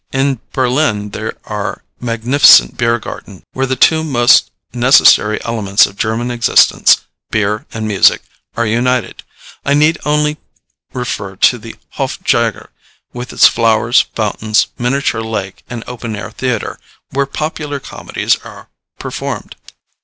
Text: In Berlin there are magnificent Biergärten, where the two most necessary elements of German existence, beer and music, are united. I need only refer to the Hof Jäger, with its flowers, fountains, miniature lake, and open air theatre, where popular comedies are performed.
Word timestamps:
In 0.11 0.39
Berlin 0.51 1.11
there 1.11 1.33
are 1.45 1.83
magnificent 1.99 2.75
Biergärten, 2.75 3.43
where 3.53 3.67
the 3.67 3.75
two 3.75 4.03
most 4.03 4.49
necessary 4.73 5.39
elements 5.45 5.85
of 5.85 5.95
German 5.95 6.31
existence, 6.31 7.01
beer 7.29 7.67
and 7.71 7.87
music, 7.87 8.23
are 8.57 8.65
united. 8.65 9.21
I 9.63 9.75
need 9.75 9.99
only 10.03 10.37
refer 10.91 11.35
to 11.35 11.57
the 11.59 11.75
Hof 11.99 12.19
Jäger, 12.23 12.69
with 13.13 13.31
its 13.31 13.45
flowers, 13.45 14.05
fountains, 14.15 14.69
miniature 14.75 15.21
lake, 15.21 15.63
and 15.69 15.83
open 15.85 16.15
air 16.15 16.31
theatre, 16.31 16.79
where 17.11 17.27
popular 17.27 17.79
comedies 17.79 18.37
are 18.37 18.69
performed. 18.97 19.55